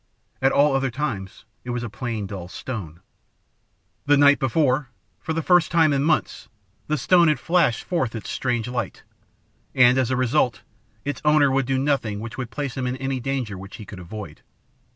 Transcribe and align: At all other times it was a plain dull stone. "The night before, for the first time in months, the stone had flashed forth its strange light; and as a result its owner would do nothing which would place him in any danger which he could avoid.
At 0.41 0.51
all 0.51 0.75
other 0.75 0.89
times 0.89 1.45
it 1.63 1.69
was 1.69 1.83
a 1.83 1.87
plain 1.87 2.25
dull 2.25 2.47
stone. 2.47 3.01
"The 4.07 4.17
night 4.17 4.39
before, 4.39 4.89
for 5.19 5.31
the 5.33 5.43
first 5.43 5.69
time 5.69 5.93
in 5.93 6.01
months, 6.03 6.49
the 6.87 6.97
stone 6.97 7.27
had 7.27 7.39
flashed 7.39 7.83
forth 7.83 8.15
its 8.15 8.31
strange 8.31 8.67
light; 8.67 9.03
and 9.75 9.99
as 9.99 10.09
a 10.09 10.15
result 10.15 10.63
its 11.05 11.21
owner 11.23 11.51
would 11.51 11.67
do 11.67 11.77
nothing 11.77 12.19
which 12.19 12.35
would 12.35 12.49
place 12.49 12.75
him 12.75 12.87
in 12.87 12.97
any 12.97 13.19
danger 13.19 13.59
which 13.59 13.75
he 13.75 13.85
could 13.85 13.99
avoid. 13.99 14.41